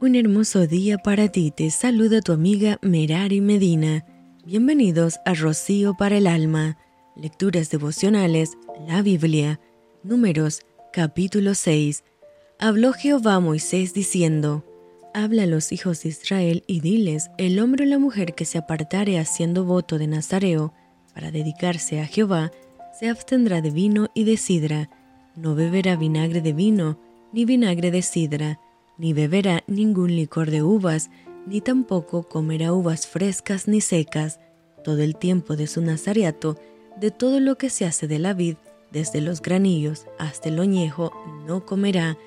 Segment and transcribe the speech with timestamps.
[0.00, 4.06] Un hermoso día para ti, te saluda tu amiga Merari Medina.
[4.44, 6.78] Bienvenidos a Rocío para el Alma,
[7.16, 8.56] Lecturas Devocionales,
[8.86, 9.58] la Biblia,
[10.04, 10.60] Números,
[10.92, 12.04] capítulo 6.
[12.60, 14.64] Habló Jehová a Moisés diciendo,
[15.14, 18.58] Habla a los hijos de Israel y diles, el hombre o la mujer que se
[18.58, 20.74] apartare haciendo voto de Nazareo
[21.12, 22.52] para dedicarse a Jehová,
[23.00, 24.90] se abstendrá de vino y de sidra,
[25.34, 27.00] no beberá vinagre de vino,
[27.32, 28.60] ni vinagre de sidra,
[28.98, 31.10] ni beberá ningún licor de uvas,
[31.46, 34.40] ni tampoco comerá uvas frescas ni secas,
[34.84, 36.56] todo el tiempo de su nazareato,
[36.96, 38.56] de todo lo que se hace de la vid,
[38.90, 41.12] desde los granillos hasta el oñejo,
[41.46, 42.18] no comerá,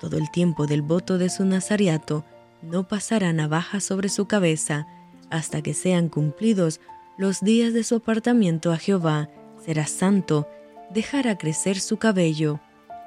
[0.00, 2.24] todo el tiempo del voto de su nazareato,
[2.62, 4.86] no pasará navaja sobre su cabeza,
[5.30, 6.80] hasta que sean cumplidos
[7.16, 9.28] los días de su apartamiento a Jehová,
[9.64, 10.48] será santo,
[10.90, 12.60] dejará crecer su cabello.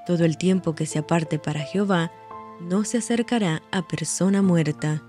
[0.06, 2.12] Todo el tiempo que se aparte para Jehová,
[2.68, 5.04] no se acercará a persona muerta,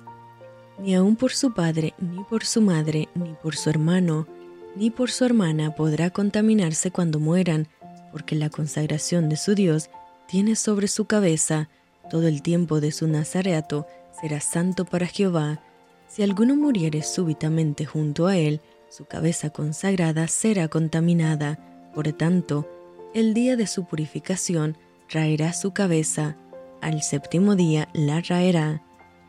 [0.78, 4.26] ni aun por su padre, ni por su madre, ni por su hermano,
[4.74, 7.68] ni por su hermana podrá contaminarse cuando mueran,
[8.10, 9.90] porque la consagración de su Dios
[10.26, 11.68] tiene sobre su cabeza
[12.10, 13.86] todo el tiempo de su nazareato
[14.20, 15.62] será santo para Jehová.
[16.08, 21.58] Si alguno muriere súbitamente junto a él, su cabeza consagrada será contaminada.
[21.94, 22.68] Por tanto,
[23.14, 24.76] el día de su purificación
[25.08, 26.36] raerá su cabeza,
[26.82, 28.82] al séptimo día la raerá,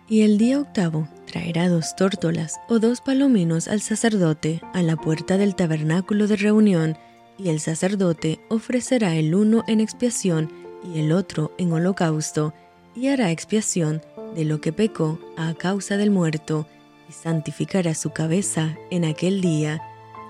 [0.10, 5.38] y el día octavo traerá dos tórtolas o dos palominos al sacerdote a la puerta
[5.38, 6.98] del tabernáculo de reunión,
[7.38, 10.52] y el sacerdote ofrecerá el uno en expiación
[10.84, 12.54] y el otro en holocausto,
[12.96, 14.02] y hará expiación
[14.36, 16.68] de lo que pecó a causa del muerto,
[17.10, 19.82] y santificará su cabeza en aquel día,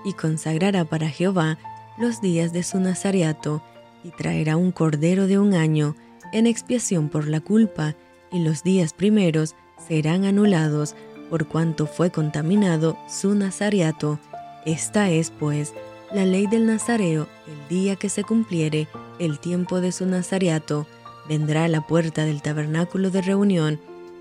[0.04, 1.58] y consagrará para Jehová
[1.98, 3.62] los días de su nazareato,
[4.02, 5.96] y traerá un cordero de un año,
[6.32, 7.94] en expiación por la culpa,
[8.32, 9.54] y los días primeros
[9.86, 10.94] serán anulados
[11.30, 14.18] por cuanto fue contaminado su nazareato.
[14.64, 15.72] Esta es, pues,
[16.12, 18.88] la ley del nazareo, el día que se cumpliere
[19.18, 20.86] el tiempo de su nazareato,
[21.28, 23.80] vendrá a la puerta del tabernáculo de reunión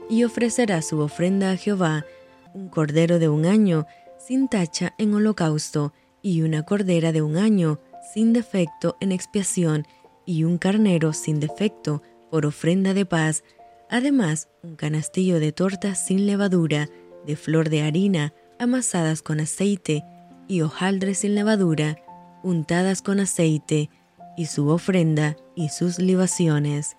[0.10, 2.06] y ofrecerá su ofrenda a Jehová,
[2.54, 3.86] un cordero de un año,
[4.18, 7.80] sin tacha en holocausto, y una cordera de un año,
[8.14, 9.86] sin defecto en expiación,
[10.26, 13.44] y un carnero sin defecto por ofrenda de paz,
[13.90, 16.90] además un canastillo de tortas sin levadura,
[17.26, 20.04] de flor de harina, amasadas con aceite,
[20.48, 21.98] y hojaldres sin levadura,
[22.44, 23.90] untadas con aceite,
[24.36, 26.98] y su ofrenda y sus libaciones.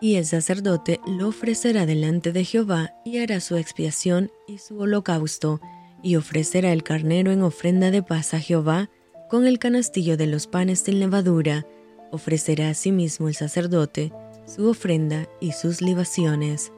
[0.00, 5.60] Y el sacerdote lo ofrecerá delante de Jehová y hará su expiación y su holocausto,
[6.02, 8.90] y ofrecerá el carnero en ofrenda de paz a Jehová,
[9.28, 11.66] con el canastillo de los panes sin levadura,
[12.10, 14.12] ofrecerá asimismo el sacerdote
[14.46, 16.72] su ofrenda y sus libaciones.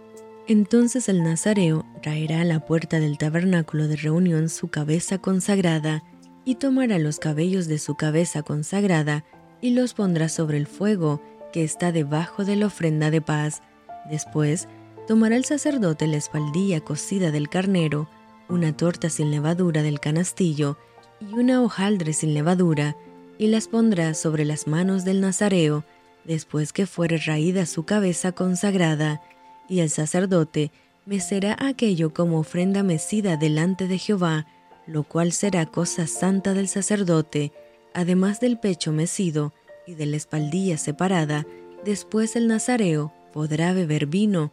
[0.47, 6.03] Entonces el nazareo traerá a la puerta del tabernáculo de reunión su cabeza consagrada,
[6.45, 9.25] y tomará los cabellos de su cabeza consagrada,
[9.61, 11.23] y los pondrá sobre el fuego
[11.53, 13.63] que está debajo de la ofrenda de paz.
[14.11, 14.69] Después
[15.07, 18.09] tomará el sacerdote la espaldilla cocida del carnero,
[18.49, 20.77] una torta sin levadura del canastillo,
[21.21, 22.97] y una hojaldre sin levadura,
[23.39, 25.85] y las pondrá sobre las manos del Nazareo,
[26.25, 29.21] después que fuere raída su cabeza consagrada,
[29.69, 30.71] y el sacerdote
[31.07, 34.47] mecerá aquello como ofrenda mecida delante de Jehová,
[34.87, 37.53] lo cual será cosa santa del sacerdote,
[37.95, 39.53] además del pecho mecido
[39.87, 41.47] y de la espaldilla separada,
[41.85, 44.53] después el Nazareo podrá beber vino.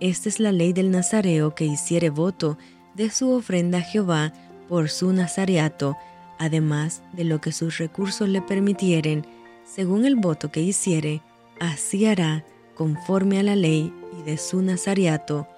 [0.00, 2.58] Esta es la ley del Nazareo que hiciere voto
[2.94, 4.32] de su ofrenda a Jehová
[4.68, 5.96] por su nazareato,
[6.38, 9.26] además de lo que sus recursos le permitieren,
[9.64, 11.22] según el voto que hiciere,
[11.60, 15.48] así hará conforme a la ley y de su nazareato.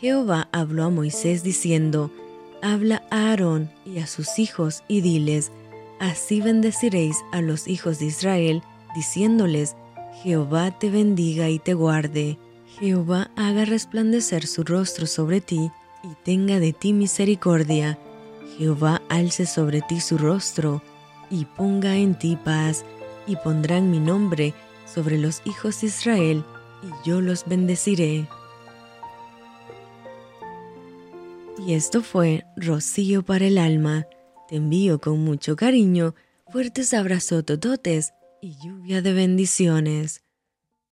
[0.00, 2.10] Jehová habló a Moisés diciendo,
[2.62, 5.52] Habla a Aarón y a sus hijos y diles,
[6.00, 8.62] Así bendeciréis a los hijos de Israel,
[8.94, 9.76] diciéndoles,
[10.22, 12.38] Jehová te bendiga y te guarde.
[12.78, 15.70] Jehová haga resplandecer su rostro sobre ti
[16.02, 17.98] y tenga de ti misericordia.
[18.58, 20.82] Jehová alce sobre ti su rostro
[21.30, 22.84] y ponga en ti paz,
[23.26, 24.54] y pondrán mi nombre
[24.86, 26.44] sobre los hijos de Israel,
[26.82, 28.28] y yo los bendeciré.
[31.66, 34.06] Y esto fue Rocío para el alma.
[34.48, 36.14] Te envío con mucho cariño,
[36.52, 38.12] fuertes abrazos tototes
[38.42, 40.23] y lluvia de bendiciones.